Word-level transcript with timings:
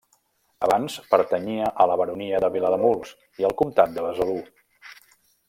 Abans 0.67 0.95
pertanyia 1.11 1.67
a 1.85 1.87
la 1.91 1.97
baronia 2.01 2.39
de 2.45 2.49
Vilademuls 2.57 3.13
i 3.43 3.49
al 3.51 3.55
comtat 3.61 3.95
de 3.99 4.09
Besalú. 4.09 4.41